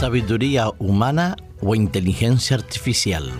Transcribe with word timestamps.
sabiduría 0.00 0.70
humana 0.78 1.36
o 1.60 1.74
inteligencia 1.74 2.56
artificial. 2.56 3.30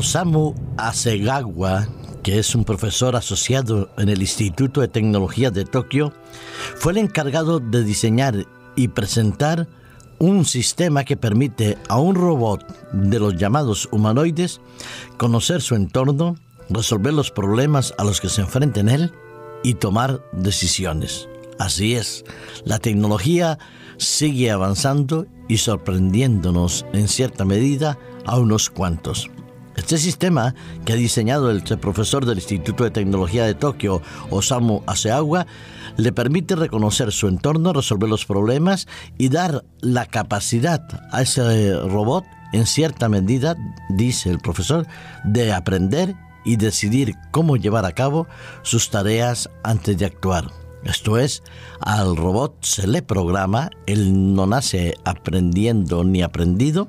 Osamu 0.00 0.54
Asegawa, 0.78 1.86
que 2.22 2.38
es 2.38 2.54
un 2.54 2.64
profesor 2.64 3.16
asociado 3.16 3.90
en 3.98 4.08
el 4.08 4.22
Instituto 4.22 4.80
de 4.80 4.88
Tecnología 4.88 5.50
de 5.50 5.66
Tokio, 5.66 6.14
fue 6.76 6.92
el 6.92 6.98
encargado 6.98 7.60
de 7.60 7.84
diseñar 7.84 8.46
y 8.76 8.88
presentar 8.88 9.68
un 10.18 10.46
sistema 10.46 11.04
que 11.04 11.18
permite 11.18 11.76
a 11.90 11.98
un 11.98 12.14
robot 12.14 12.64
de 12.94 13.20
los 13.20 13.36
llamados 13.36 13.90
humanoides 13.92 14.62
conocer 15.18 15.60
su 15.60 15.74
entorno, 15.74 16.36
resolver 16.70 17.12
los 17.12 17.30
problemas 17.30 17.92
a 17.98 18.04
los 18.04 18.22
que 18.22 18.30
se 18.30 18.40
enfrenta 18.40 18.80
en 18.80 18.88
él 18.88 19.12
y 19.62 19.74
tomar 19.74 20.22
decisiones. 20.32 21.28
Así 21.58 21.94
es, 21.94 22.24
la 22.64 22.78
tecnología 22.78 23.58
sigue 23.98 24.50
avanzando 24.50 25.26
y 25.46 25.58
sorprendiéndonos 25.58 26.86
en 26.94 27.06
cierta 27.06 27.44
medida 27.44 27.98
a 28.24 28.38
unos 28.38 28.70
cuantos. 28.70 29.28
Este 29.80 29.96
sistema 29.96 30.54
que 30.84 30.92
ha 30.92 30.96
diseñado 30.96 31.50
el 31.50 31.62
profesor 31.62 32.26
del 32.26 32.36
Instituto 32.36 32.84
de 32.84 32.90
Tecnología 32.90 33.46
de 33.46 33.54
Tokio, 33.54 34.02
Osamu 34.28 34.82
Aseagua, 34.86 35.46
le 35.96 36.12
permite 36.12 36.54
reconocer 36.54 37.10
su 37.12 37.28
entorno, 37.28 37.72
resolver 37.72 38.10
los 38.10 38.26
problemas 38.26 38.86
y 39.16 39.30
dar 39.30 39.64
la 39.80 40.04
capacidad 40.04 40.86
a 41.12 41.22
ese 41.22 41.80
robot, 41.88 42.26
en 42.52 42.66
cierta 42.66 43.08
medida, 43.08 43.56
dice 43.88 44.28
el 44.28 44.38
profesor, 44.38 44.86
de 45.24 45.50
aprender 45.50 46.14
y 46.44 46.56
decidir 46.56 47.14
cómo 47.30 47.56
llevar 47.56 47.86
a 47.86 47.92
cabo 47.92 48.26
sus 48.60 48.90
tareas 48.90 49.48
antes 49.62 49.96
de 49.96 50.04
actuar. 50.04 50.52
Esto 50.84 51.18
es, 51.18 51.42
al 51.80 52.18
robot 52.18 52.62
se 52.62 52.86
le 52.86 53.00
programa, 53.00 53.70
él 53.86 54.34
no 54.34 54.46
nace 54.46 54.94
aprendiendo 55.04 56.04
ni 56.04 56.22
aprendido, 56.22 56.88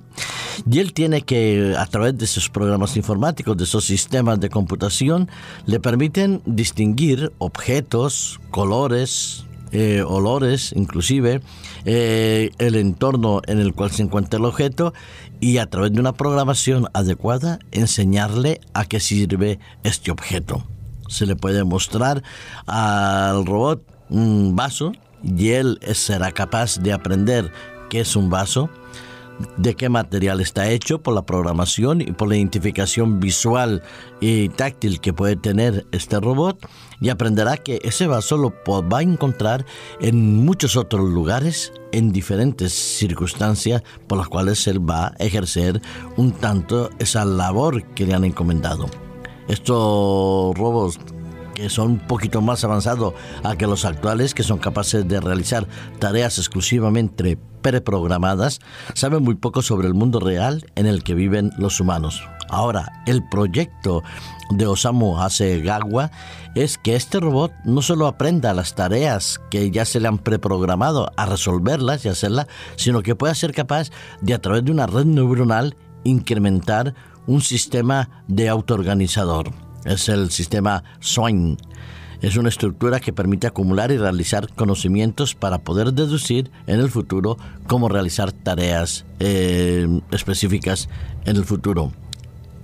y 0.70 0.80
él 0.80 0.94
tiene 0.94 1.22
que, 1.22 1.76
a 1.78 1.86
través 1.86 2.18
de 2.18 2.26
esos 2.26 2.50
programas 2.50 2.96
informáticos, 2.98 3.58
de 3.58 3.64
esos 3.64 3.86
sistemas 3.86 4.40
de 4.40 4.50
computación, 4.50 5.30
le 5.66 5.80
permiten 5.80 6.42
distinguir 6.46 7.32
objetos, 7.38 8.40
colores, 8.52 9.46
eh, 9.72 10.04
olores, 10.06 10.74
inclusive, 10.76 11.42
eh, 11.86 12.52
el 12.58 12.76
entorno 12.76 13.42
en 13.48 13.60
el 13.60 13.74
cual 13.74 13.92
se 13.92 14.04
encuentra 14.04 14.38
el 14.38 14.46
objeto 14.46 14.94
y 15.40 15.60
a 15.60 15.70
través 15.70 15.94
de 15.94 16.00
una 16.02 16.12
programación 16.12 16.88
adecuada 16.94 17.60
enseñarle 17.72 18.60
a 18.74 18.86
qué 18.86 19.00
sirve 19.00 19.60
este 19.84 20.12
objeto. 20.12 20.68
Se 21.08 21.26
le 21.26 21.38
puede 21.38 21.64
mostrar 21.64 22.22
al 22.68 23.46
robot 23.46 23.82
un 24.10 24.56
vaso 24.58 24.92
y 25.24 25.50
él 25.52 25.80
será 25.94 26.32
capaz 26.32 26.78
de 26.80 26.92
aprender 26.92 27.52
qué 27.90 28.02
es 28.02 28.16
un 28.16 28.30
vaso, 28.30 28.70
de 29.58 29.76
qué 29.76 29.90
material 29.90 30.42
está 30.42 30.70
hecho 30.70 31.02
por 31.02 31.14
la 31.14 31.24
programación 31.24 32.02
y 32.02 32.12
por 32.12 32.30
la 32.30 32.38
identificación 32.38 33.20
visual 33.20 33.82
y 34.20 34.50
táctil 34.50 35.00
que 35.00 35.14
puede 35.14 35.36
tener 35.36 35.86
este 35.92 36.20
robot 36.20 36.68
y 37.00 37.10
aprenderá 37.10 37.58
que 37.58 37.80
ese 37.84 38.08
vaso 38.08 38.38
lo 38.38 38.54
va 38.84 39.00
a 39.00 39.02
encontrar 39.02 39.66
en 40.00 40.44
muchos 40.46 40.76
otros 40.78 41.10
lugares 41.10 41.74
en 41.92 42.12
diferentes 42.12 42.74
circunstancias 42.74 43.84
por 44.08 44.18
las 44.18 44.28
cuales 44.28 44.66
él 44.68 44.88
va 44.88 45.08
a 45.08 45.24
ejercer 45.24 45.82
un 46.18 46.32
tanto 46.32 46.90
esa 47.00 47.26
labor 47.26 47.84
que 47.94 48.06
le 48.06 48.14
han 48.14 48.24
encomendado. 48.24 48.86
Estos 49.48 50.56
robos 50.58 51.00
que 51.62 51.70
son 51.70 51.92
un 51.92 52.00
poquito 52.00 52.42
más 52.42 52.64
avanzados 52.64 53.14
a 53.44 53.56
que 53.56 53.68
los 53.68 53.86
actuales, 53.86 54.34
que 54.34 54.42
son 54.42 54.58
capaces 54.58 55.08
de 55.08 55.22
realizar 55.22 55.68
tareas 56.00 56.40
exclusivamente 56.40 57.38
preprogramadas, 57.62 58.60
saben 58.96 59.24
muy 59.24 59.36
poco 59.36 59.62
sobre 59.62 59.88
el 59.88 59.94
mundo 59.94 60.20
real 60.20 60.66
en 60.74 60.88
el 60.88 61.04
que 61.04 61.14
viven 61.14 61.52
los 61.60 61.80
humanos. 61.80 62.24
Ahora, 62.50 63.04
el 63.06 63.22
proyecto 63.30 64.02
de 64.50 64.66
Osamu 64.66 65.22
Hasegawa 65.22 66.10
es 66.56 66.80
que 66.80 66.96
este 66.96 67.20
robot 67.20 67.54
no 67.64 67.84
solo 67.84 68.08
aprenda 68.08 68.56
las 68.56 68.74
tareas 68.74 69.40
que 69.52 69.70
ya 69.70 69.86
se 69.86 70.00
le 70.00 70.08
han 70.08 70.18
preprogramado 70.18 71.12
a 71.16 71.28
resolverlas 71.28 72.04
y 72.04 72.10
hacerlas, 72.10 72.48
sino 72.76 73.04
que 73.04 73.16
pueda 73.16 73.36
ser 73.36 73.54
capaz 73.54 73.92
de 74.22 74.34
a 74.34 74.42
través 74.42 74.66
de 74.66 74.72
una 74.72 74.88
red 74.88 75.06
neuronal 75.06 75.78
incrementar 76.04 76.96
un 77.28 77.42
sistema 77.42 78.24
de 78.28 78.50
autoorganizador. 78.50 79.71
Es 79.86 80.10
el 80.10 80.30
sistema 80.32 80.84
SWINE. 81.02 81.58
Es 82.22 82.38
una 82.38 82.50
estructura 82.50 83.00
que 83.00 83.14
permite 83.14 83.48
acumular 83.48 83.92
y 83.92 83.98
realizar 83.98 84.48
conocimientos 84.54 85.34
para 85.34 85.58
poder 85.58 85.94
deducir 85.94 86.52
en 86.68 86.80
el 86.80 86.92
futuro 86.92 87.38
cómo 87.66 87.90
realizar 87.90 88.32
tareas 88.32 89.06
eh, 89.20 89.88
específicas 90.12 90.88
en 91.26 91.38
el 91.38 91.46
futuro. 91.46 91.92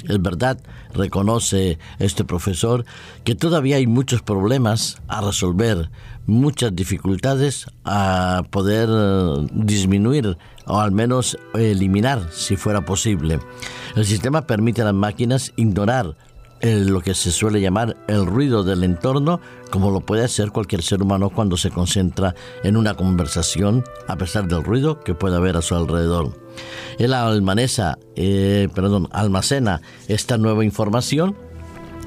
Es 0.07 0.21
verdad, 0.21 0.59
reconoce 0.93 1.79
este 1.99 2.23
profesor 2.23 2.85
que 3.23 3.35
todavía 3.35 3.77
hay 3.77 3.87
muchos 3.87 4.21
problemas 4.21 5.01
a 5.07 5.21
resolver, 5.21 5.89
muchas 6.27 6.75
dificultades 6.75 7.65
a 7.83 8.43
poder 8.51 8.89
eh, 8.91 9.47
disminuir 9.51 10.37
o 10.65 10.79
al 10.79 10.91
menos 10.91 11.37
eliminar 11.55 12.29
si 12.31 12.55
fuera 12.57 12.85
posible. 12.85 13.39
El 13.95 14.05
sistema 14.05 14.43
permite 14.43 14.81
a 14.81 14.85
las 14.85 14.93
máquinas 14.93 15.51
ignorar 15.55 16.15
lo 16.61 17.01
que 17.01 17.13
se 17.13 17.31
suele 17.31 17.61
llamar 17.61 17.97
el 18.07 18.25
ruido 18.25 18.63
del 18.63 18.83
entorno, 18.83 19.39
como 19.71 19.91
lo 19.91 20.01
puede 20.01 20.23
hacer 20.23 20.51
cualquier 20.51 20.81
ser 20.81 21.01
humano 21.01 21.29
cuando 21.29 21.57
se 21.57 21.69
concentra 21.69 22.35
en 22.63 22.77
una 22.77 22.95
conversación, 22.95 23.83
a 24.07 24.17
pesar 24.17 24.47
del 24.47 24.63
ruido 24.63 25.01
que 25.01 25.13
puede 25.13 25.35
haber 25.35 25.57
a 25.57 25.61
su 25.61 25.75
alrededor. 25.75 26.31
Él 26.97 27.13
almanesa, 27.13 27.97
eh, 28.15 28.69
perdón, 28.73 29.07
almacena 29.11 29.81
esta 30.07 30.37
nueva 30.37 30.65
información 30.65 31.35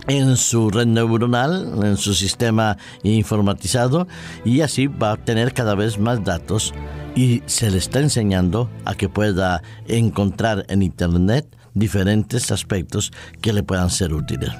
en 0.08 0.36
su 0.36 0.70
red 0.70 0.86
neuronal, 0.86 1.84
en 1.84 1.96
su 1.96 2.14
sistema 2.14 2.76
informatizado 3.02 4.08
y 4.44 4.62
así 4.62 4.86
va 4.86 5.12
a 5.12 5.16
tener 5.16 5.52
cada 5.52 5.74
vez 5.74 5.98
más 5.98 6.24
datos 6.24 6.74
y 7.14 7.42
se 7.46 7.70
le 7.70 7.78
está 7.78 8.00
enseñando 8.00 8.70
a 8.84 8.94
que 8.94 9.08
pueda 9.08 9.62
encontrar 9.86 10.64
en 10.68 10.82
Internet 10.82 11.56
diferentes 11.74 12.50
aspectos 12.50 13.12
que 13.40 13.52
le 13.52 13.62
puedan 13.62 13.90
ser 13.90 14.12
útiles. 14.12 14.50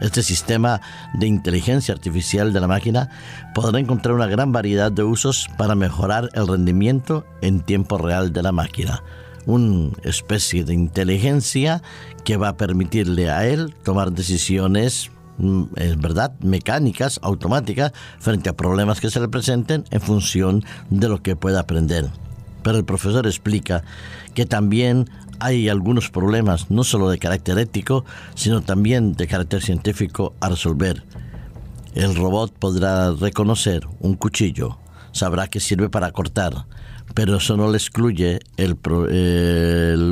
Este 0.00 0.22
sistema 0.22 0.80
de 1.12 1.26
inteligencia 1.26 1.92
artificial 1.92 2.54
de 2.54 2.60
la 2.60 2.66
máquina 2.66 3.10
podrá 3.54 3.78
encontrar 3.78 4.14
una 4.14 4.26
gran 4.26 4.50
variedad 4.50 4.90
de 4.90 5.02
usos 5.02 5.46
para 5.58 5.74
mejorar 5.74 6.30
el 6.32 6.48
rendimiento 6.48 7.26
en 7.42 7.60
tiempo 7.60 7.98
real 7.98 8.32
de 8.32 8.42
la 8.42 8.52
máquina. 8.52 9.02
Una 9.44 9.90
especie 10.02 10.64
de 10.64 10.72
inteligencia 10.72 11.82
que 12.24 12.38
va 12.38 12.48
a 12.48 12.56
permitirle 12.56 13.30
a 13.30 13.46
él 13.46 13.74
tomar 13.82 14.12
decisiones 14.12 15.10
mm, 15.36 15.64
es 15.76 15.98
verdad, 15.98 16.32
mecánicas, 16.40 17.20
automáticas, 17.22 17.92
frente 18.18 18.48
a 18.48 18.56
problemas 18.56 19.00
que 19.00 19.10
se 19.10 19.20
le 19.20 19.28
presenten 19.28 19.84
en 19.90 20.00
función 20.00 20.64
de 20.88 21.08
lo 21.08 21.22
que 21.22 21.36
pueda 21.36 21.60
aprender. 21.60 22.08
Pero 22.62 22.78
el 22.78 22.84
profesor 22.84 23.26
explica 23.26 23.84
que 24.34 24.46
también 24.46 25.08
hay 25.40 25.68
algunos 25.68 26.10
problemas, 26.10 26.70
no 26.70 26.84
solo 26.84 27.10
de 27.10 27.18
carácter 27.18 27.58
ético, 27.58 28.04
sino 28.34 28.60
también 28.60 29.14
de 29.14 29.26
carácter 29.26 29.62
científico 29.62 30.34
a 30.40 30.48
resolver. 30.50 31.02
El 31.94 32.14
robot 32.14 32.52
podrá 32.52 33.10
reconocer 33.12 33.86
un 33.98 34.14
cuchillo, 34.14 34.78
sabrá 35.12 35.48
que 35.48 35.58
sirve 35.58 35.88
para 35.88 36.12
cortar, 36.12 36.66
pero 37.14 37.36
eso 37.36 37.56
no 37.56 37.68
le 37.70 37.78
excluye 37.78 38.40
el, 38.56 38.76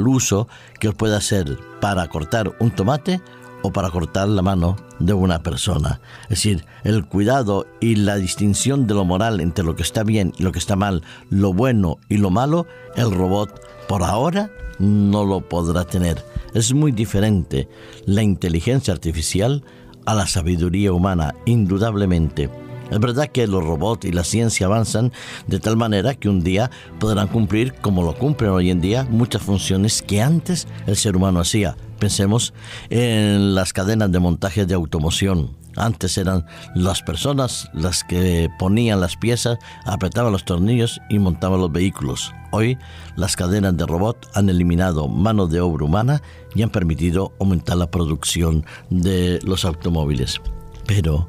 uso 0.06 0.48
que 0.80 0.92
puede 0.92 1.16
hacer 1.16 1.58
para 1.80 2.08
cortar 2.08 2.52
un 2.58 2.70
tomate 2.70 3.20
o 3.62 3.72
para 3.72 3.90
cortar 3.90 4.28
la 4.28 4.42
mano 4.42 4.76
de 4.98 5.12
una 5.12 5.42
persona. 5.42 6.00
Es 6.24 6.30
decir, 6.30 6.64
el 6.84 7.06
cuidado 7.06 7.66
y 7.80 7.96
la 7.96 8.16
distinción 8.16 8.86
de 8.86 8.94
lo 8.94 9.04
moral 9.04 9.40
entre 9.40 9.64
lo 9.64 9.76
que 9.76 9.82
está 9.82 10.04
bien 10.04 10.32
y 10.38 10.42
lo 10.42 10.52
que 10.52 10.58
está 10.58 10.76
mal, 10.76 11.02
lo 11.30 11.52
bueno 11.52 11.98
y 12.08 12.18
lo 12.18 12.30
malo, 12.30 12.66
el 12.96 13.10
robot 13.10 13.60
por 13.88 14.02
ahora 14.02 14.50
no 14.78 15.24
lo 15.24 15.40
podrá 15.40 15.84
tener. 15.84 16.24
Es 16.54 16.72
muy 16.72 16.92
diferente 16.92 17.68
la 18.06 18.22
inteligencia 18.22 18.92
artificial 18.92 19.64
a 20.06 20.14
la 20.14 20.26
sabiduría 20.26 20.92
humana, 20.92 21.34
indudablemente. 21.44 22.48
Es 22.90 22.98
verdad 23.00 23.26
que 23.26 23.46
los 23.46 23.62
robots 23.62 24.06
y 24.06 24.12
la 24.12 24.24
ciencia 24.24 24.66
avanzan 24.66 25.12
de 25.46 25.60
tal 25.60 25.76
manera 25.76 26.14
que 26.14 26.30
un 26.30 26.42
día 26.42 26.70
podrán 26.98 27.28
cumplir, 27.28 27.74
como 27.74 28.02
lo 28.02 28.14
cumplen 28.14 28.50
hoy 28.50 28.70
en 28.70 28.80
día, 28.80 29.06
muchas 29.10 29.42
funciones 29.42 30.00
que 30.00 30.22
antes 30.22 30.66
el 30.86 30.96
ser 30.96 31.14
humano 31.14 31.40
hacía, 31.40 31.76
Pensemos 31.98 32.54
en 32.90 33.54
las 33.54 33.72
cadenas 33.72 34.12
de 34.12 34.20
montaje 34.20 34.66
de 34.66 34.74
automoción. 34.74 35.56
Antes 35.76 36.16
eran 36.18 36.44
las 36.74 37.02
personas 37.02 37.68
las 37.72 38.04
que 38.04 38.48
ponían 38.58 39.00
las 39.00 39.16
piezas, 39.16 39.58
apretaban 39.84 40.32
los 40.32 40.44
tornillos 40.44 41.00
y 41.08 41.18
montaban 41.18 41.60
los 41.60 41.72
vehículos. 41.72 42.32
Hoy 42.50 42.78
las 43.16 43.36
cadenas 43.36 43.76
de 43.76 43.86
robot 43.86 44.28
han 44.34 44.48
eliminado 44.48 45.08
mano 45.08 45.46
de 45.46 45.60
obra 45.60 45.84
humana 45.84 46.22
y 46.54 46.62
han 46.62 46.70
permitido 46.70 47.32
aumentar 47.40 47.76
la 47.76 47.90
producción 47.90 48.64
de 48.90 49.40
los 49.42 49.64
automóviles. 49.64 50.40
Pero, 50.86 51.28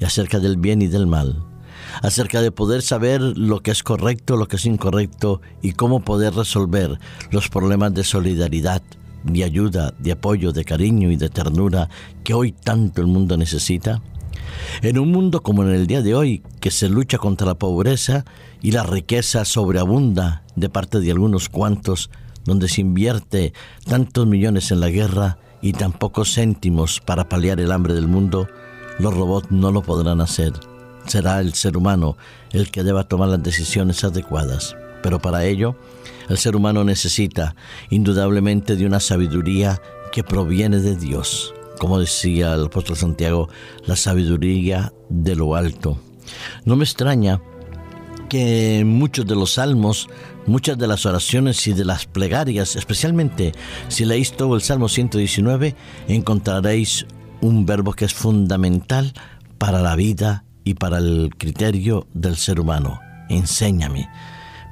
¿y 0.00 0.04
acerca 0.04 0.38
del 0.38 0.56
bien 0.56 0.82
y 0.82 0.86
del 0.86 1.06
mal? 1.06 1.42
acerca 2.02 2.42
de 2.42 2.52
poder 2.52 2.82
saber 2.82 3.20
lo 3.20 3.60
que 3.60 3.70
es 3.70 3.82
correcto, 3.82 4.36
lo 4.36 4.48
que 4.48 4.56
es 4.56 4.66
incorrecto 4.66 5.40
y 5.62 5.72
cómo 5.72 6.00
poder 6.00 6.34
resolver 6.34 6.98
los 7.30 7.48
problemas 7.48 7.94
de 7.94 8.04
solidaridad, 8.04 8.82
de 9.26 9.44
ayuda, 9.44 9.92
de 9.98 10.12
apoyo, 10.12 10.52
de 10.52 10.64
cariño 10.64 11.10
y 11.10 11.16
de 11.16 11.28
ternura 11.28 11.88
que 12.24 12.34
hoy 12.34 12.52
tanto 12.52 13.00
el 13.00 13.06
mundo 13.06 13.36
necesita? 13.36 14.00
En 14.82 14.98
un 14.98 15.10
mundo 15.10 15.42
como 15.42 15.62
en 15.62 15.70
el 15.70 15.86
día 15.86 16.02
de 16.02 16.14
hoy, 16.14 16.42
que 16.60 16.70
se 16.70 16.88
lucha 16.88 17.18
contra 17.18 17.46
la 17.46 17.54
pobreza 17.54 18.24
y 18.62 18.72
la 18.72 18.82
riqueza 18.82 19.44
sobreabunda 19.44 20.42
de 20.54 20.68
parte 20.68 21.00
de 21.00 21.10
algunos 21.10 21.48
cuantos, 21.48 22.10
donde 22.44 22.68
se 22.68 22.80
invierte 22.80 23.52
tantos 23.84 24.26
millones 24.26 24.70
en 24.70 24.80
la 24.80 24.88
guerra 24.88 25.38
y 25.60 25.72
tan 25.72 25.92
pocos 25.92 26.34
céntimos 26.34 27.00
para 27.00 27.28
paliar 27.28 27.60
el 27.60 27.72
hambre 27.72 27.94
del 27.94 28.06
mundo, 28.06 28.48
los 28.98 29.14
robots 29.14 29.50
no 29.50 29.72
lo 29.72 29.82
podrán 29.82 30.20
hacer. 30.20 30.52
Será 31.06 31.40
el 31.40 31.54
ser 31.54 31.76
humano 31.76 32.16
el 32.52 32.70
que 32.70 32.82
deba 32.82 33.04
tomar 33.04 33.28
las 33.28 33.42
decisiones 33.42 34.02
adecuadas. 34.04 34.76
Pero 35.06 35.20
para 35.20 35.44
ello, 35.44 35.76
el 36.28 36.36
ser 36.36 36.56
humano 36.56 36.82
necesita 36.82 37.54
indudablemente 37.90 38.74
de 38.74 38.86
una 38.86 38.98
sabiduría 38.98 39.80
que 40.10 40.24
proviene 40.24 40.80
de 40.80 40.96
Dios. 40.96 41.54
Como 41.78 42.00
decía 42.00 42.54
el 42.54 42.64
apóstol 42.64 42.96
Santiago, 42.96 43.48
la 43.86 43.94
sabiduría 43.94 44.92
de 45.08 45.36
lo 45.36 45.54
alto. 45.54 45.96
No 46.64 46.74
me 46.74 46.82
extraña 46.82 47.40
que 48.28 48.82
muchos 48.84 49.24
de 49.28 49.36
los 49.36 49.52
salmos, 49.52 50.08
muchas 50.44 50.76
de 50.76 50.88
las 50.88 51.06
oraciones 51.06 51.64
y 51.68 51.72
de 51.72 51.84
las 51.84 52.06
plegarias, 52.06 52.74
especialmente 52.74 53.52
si 53.86 54.04
leéis 54.06 54.32
todo 54.32 54.56
el 54.56 54.62
Salmo 54.62 54.88
119, 54.88 55.76
encontraréis 56.08 57.06
un 57.40 57.64
verbo 57.64 57.92
que 57.92 58.06
es 58.06 58.12
fundamental 58.12 59.12
para 59.56 59.82
la 59.82 59.94
vida 59.94 60.42
y 60.64 60.74
para 60.74 60.98
el 60.98 61.30
criterio 61.38 62.08
del 62.12 62.36
ser 62.36 62.58
humano. 62.58 62.98
Enséñame 63.28 64.08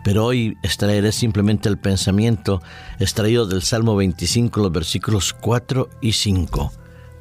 pero 0.04 0.26
hoy 0.26 0.56
extraeré 0.62 1.10
simplemente 1.10 1.68
el 1.68 1.78
pensamiento 1.78 2.62
extraído 3.00 3.46
del 3.46 3.62
Salmo 3.62 3.96
25, 3.96 4.60
los 4.60 4.70
versículos 4.70 5.32
4 5.32 5.88
y 6.02 6.12
5. 6.12 6.72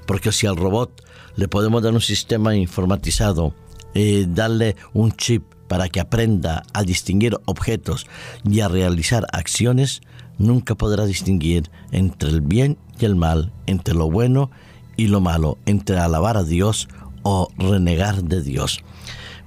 Porque 0.05 0.33
si 0.33 0.47
al 0.47 0.57
robot 0.57 1.01
le 1.37 1.47
podemos 1.47 1.81
dar 1.81 1.93
un 1.93 2.01
sistema 2.01 2.55
informatizado, 2.55 3.55
y 3.93 4.25
darle 4.25 4.75
un 4.93 5.11
chip 5.11 5.43
para 5.67 5.87
que 5.87 5.99
aprenda 5.99 6.63
a 6.73 6.83
distinguir 6.83 7.37
objetos 7.45 8.07
y 8.43 8.59
a 8.59 8.67
realizar 8.67 9.25
acciones, 9.31 10.01
nunca 10.37 10.75
podrá 10.75 11.05
distinguir 11.05 11.69
entre 11.91 12.29
el 12.29 12.41
bien 12.41 12.77
y 12.99 13.05
el 13.05 13.15
mal, 13.15 13.53
entre 13.65 13.93
lo 13.93 14.09
bueno 14.09 14.51
y 14.97 15.07
lo 15.07 15.21
malo, 15.21 15.57
entre 15.65 15.97
alabar 15.97 16.37
a 16.37 16.43
Dios 16.43 16.89
o 17.23 17.47
renegar 17.57 18.23
de 18.23 18.41
Dios 18.41 18.83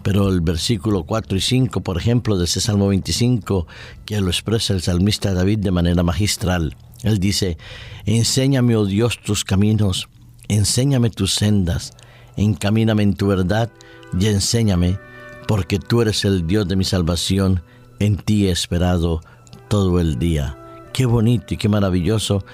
pero 0.06 0.29
el 0.29 0.41
versículo 0.41 1.03
4 1.03 1.37
y 1.37 1.41
5, 1.41 1.81
por 1.81 1.99
ejemplo, 1.99 2.38
de 2.38 2.44
ese 2.44 2.61
Salmo 2.61 2.87
25, 2.87 3.67
que 4.05 4.20
lo 4.20 4.29
expresa 4.29 4.73
el 4.73 4.81
salmista 4.81 5.35
David 5.35 5.58
de 5.58 5.73
manera 5.73 6.05
magistral. 6.05 6.76
Él 7.03 7.19
dice, 7.19 7.58
Enséñame, 8.05 8.76
oh 8.76 8.87
Dios, 8.87 9.19
tus 9.20 9.43
caminos, 9.43 10.08
enséñame 10.47 11.11
tus 11.11 11.35
sendas, 11.35 11.93
encamíname 12.37 13.03
en 13.03 13.14
tu 13.14 13.26
verdad 13.26 13.69
y 14.17 14.26
enséñame, 14.26 15.00
porque 15.49 15.81
tú 15.81 16.03
eres 16.03 16.25
el 16.25 16.47
Dios 16.47 16.69
de 16.69 16.76
mi 16.76 16.85
salvación, 16.85 17.64
en 17.99 18.17
ti 18.17 18.47
he 18.47 18.53
esperado 18.53 19.23
todo 19.67 19.99
el 19.99 20.20
día. 20.20 20.56
Qué 20.93 21.06
bonito 21.06 21.53
y 21.53 21.56
qué 21.56 21.69
maravilloso 21.69 22.44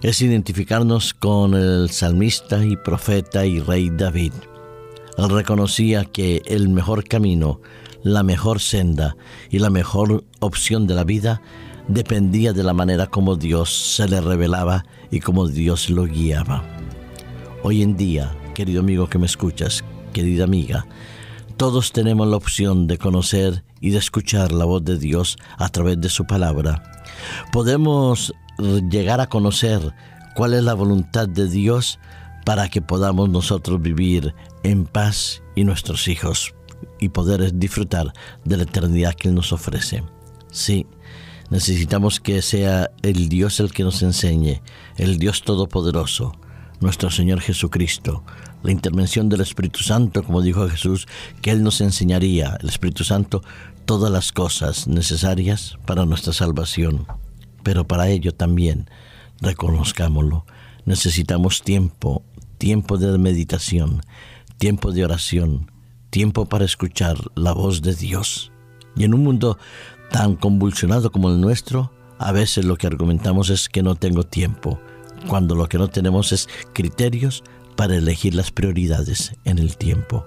es 0.00 0.22
identificarnos 0.22 1.12
con 1.12 1.52
el 1.52 1.90
salmista 1.90 2.64
y 2.64 2.78
profeta 2.78 3.44
y 3.44 3.60
rey 3.60 3.90
David. 3.90 4.32
Reconocía 5.18 6.04
que 6.04 6.42
el 6.46 6.68
mejor 6.68 7.04
camino, 7.04 7.60
la 8.02 8.22
mejor 8.22 8.60
senda 8.60 9.16
y 9.50 9.58
la 9.58 9.70
mejor 9.70 10.24
opción 10.40 10.86
de 10.86 10.94
la 10.94 11.04
vida 11.04 11.42
dependía 11.88 12.52
de 12.52 12.62
la 12.62 12.72
manera 12.72 13.06
como 13.06 13.36
Dios 13.36 13.70
se 13.96 14.08
le 14.08 14.20
revelaba 14.20 14.84
y 15.10 15.20
como 15.20 15.48
Dios 15.48 15.90
lo 15.90 16.04
guiaba. 16.04 16.64
Hoy 17.62 17.82
en 17.82 17.96
día, 17.96 18.34
querido 18.54 18.80
amigo 18.80 19.08
que 19.08 19.18
me 19.18 19.26
escuchas, 19.26 19.84
querida 20.12 20.44
amiga, 20.44 20.86
todos 21.56 21.92
tenemos 21.92 22.26
la 22.26 22.36
opción 22.36 22.86
de 22.86 22.98
conocer 22.98 23.62
y 23.80 23.90
de 23.90 23.98
escuchar 23.98 24.52
la 24.52 24.64
voz 24.64 24.84
de 24.84 24.98
Dios 24.98 25.36
a 25.58 25.68
través 25.68 26.00
de 26.00 26.08
su 26.08 26.24
palabra. 26.24 26.82
Podemos 27.52 28.32
llegar 28.90 29.20
a 29.20 29.28
conocer 29.28 29.94
cuál 30.34 30.54
es 30.54 30.64
la 30.64 30.74
voluntad 30.74 31.28
de 31.28 31.48
Dios 31.48 31.98
para 32.44 32.68
que 32.68 32.82
podamos 32.82 33.28
nosotros 33.28 33.80
vivir 33.80 34.34
en 34.62 34.84
paz 34.84 35.42
y 35.54 35.64
nuestros 35.64 36.08
hijos 36.08 36.54
y 36.98 37.10
poder 37.10 37.54
disfrutar 37.54 38.12
de 38.44 38.56
la 38.56 38.64
eternidad 38.64 39.14
que 39.14 39.28
Él 39.28 39.34
nos 39.34 39.52
ofrece. 39.52 40.02
Sí, 40.50 40.86
necesitamos 41.50 42.20
que 42.20 42.42
sea 42.42 42.90
el 43.02 43.28
Dios 43.28 43.60
el 43.60 43.72
que 43.72 43.84
nos 43.84 44.02
enseñe, 44.02 44.62
el 44.96 45.18
Dios 45.18 45.42
Todopoderoso, 45.42 46.32
nuestro 46.80 47.10
Señor 47.10 47.40
Jesucristo, 47.40 48.24
la 48.62 48.72
intervención 48.72 49.28
del 49.28 49.40
Espíritu 49.40 49.80
Santo, 49.80 50.22
como 50.22 50.42
dijo 50.42 50.68
Jesús, 50.68 51.06
que 51.40 51.50
Él 51.50 51.62
nos 51.62 51.80
enseñaría, 51.80 52.58
el 52.60 52.68
Espíritu 52.68 53.04
Santo, 53.04 53.42
todas 53.84 54.10
las 54.10 54.32
cosas 54.32 54.86
necesarias 54.88 55.76
para 55.86 56.04
nuestra 56.06 56.32
salvación. 56.32 57.06
Pero 57.62 57.86
para 57.86 58.08
ello 58.08 58.32
también, 58.32 58.88
reconozcámoslo, 59.40 60.46
necesitamos 60.84 61.62
tiempo 61.62 62.24
tiempo 62.62 62.96
de 62.96 63.18
meditación, 63.18 64.02
tiempo 64.56 64.92
de 64.92 65.04
oración, 65.04 65.68
tiempo 66.10 66.46
para 66.46 66.64
escuchar 66.64 67.16
la 67.34 67.52
voz 67.52 67.82
de 67.82 67.92
Dios. 67.92 68.52
Y 68.94 69.02
en 69.02 69.14
un 69.14 69.24
mundo 69.24 69.58
tan 70.12 70.36
convulsionado 70.36 71.10
como 71.10 71.28
el 71.28 71.40
nuestro, 71.40 71.90
a 72.20 72.30
veces 72.30 72.64
lo 72.64 72.76
que 72.76 72.86
argumentamos 72.86 73.50
es 73.50 73.68
que 73.68 73.82
no 73.82 73.96
tengo 73.96 74.22
tiempo, 74.22 74.78
cuando 75.26 75.56
lo 75.56 75.68
que 75.68 75.76
no 75.76 75.88
tenemos 75.88 76.30
es 76.30 76.48
criterios 76.72 77.42
para 77.74 77.96
elegir 77.96 78.36
las 78.36 78.52
prioridades 78.52 79.32
en 79.44 79.58
el 79.58 79.76
tiempo. 79.76 80.24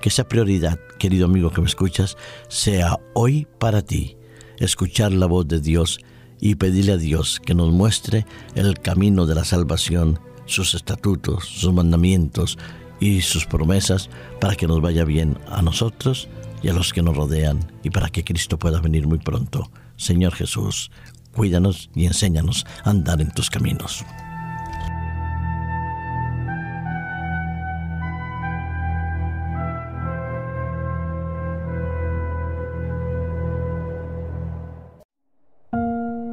Que 0.00 0.08
esa 0.08 0.26
prioridad, 0.26 0.78
querido 0.98 1.26
amigo 1.26 1.50
que 1.50 1.60
me 1.60 1.66
escuchas, 1.66 2.16
sea 2.48 2.98
hoy 3.12 3.46
para 3.58 3.82
ti, 3.82 4.16
escuchar 4.60 5.12
la 5.12 5.26
voz 5.26 5.46
de 5.46 5.60
Dios 5.60 6.00
y 6.40 6.54
pedirle 6.54 6.92
a 6.92 6.96
Dios 6.96 7.38
que 7.38 7.54
nos 7.54 7.70
muestre 7.70 8.24
el 8.54 8.78
camino 8.80 9.26
de 9.26 9.34
la 9.34 9.44
salvación 9.44 10.20
sus 10.50 10.74
estatutos, 10.74 11.46
sus 11.46 11.72
mandamientos 11.72 12.58
y 13.00 13.22
sus 13.22 13.46
promesas 13.46 14.10
para 14.40 14.56
que 14.56 14.66
nos 14.66 14.80
vaya 14.80 15.04
bien 15.04 15.38
a 15.48 15.62
nosotros 15.62 16.28
y 16.62 16.68
a 16.68 16.74
los 16.74 16.92
que 16.92 17.02
nos 17.02 17.16
rodean 17.16 17.60
y 17.82 17.90
para 17.90 18.10
que 18.10 18.24
Cristo 18.24 18.58
pueda 18.58 18.80
venir 18.80 19.06
muy 19.06 19.18
pronto. 19.18 19.70
Señor 19.96 20.34
Jesús, 20.34 20.90
cuídanos 21.32 21.90
y 21.94 22.06
enséñanos 22.06 22.66
a 22.84 22.90
andar 22.90 23.20
en 23.20 23.30
tus 23.30 23.48
caminos. 23.50 24.04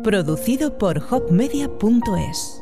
Producido 0.04 0.78
por 0.78 1.04
hopmedia.es 1.10 2.57